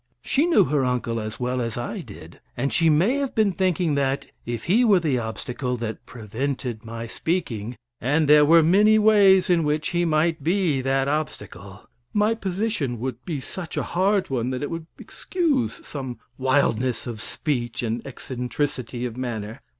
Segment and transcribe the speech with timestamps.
[0.23, 3.93] She knew her uncle as well as I did, and she may have been thinking
[3.93, 9.47] that, if he were the obstacle that prevented my speaking (and there were many ways
[9.47, 14.49] in which he might be that obstacle), my position would be such a hard one
[14.49, 19.61] that it would excuse some wildness of speech and eccentricity of manner.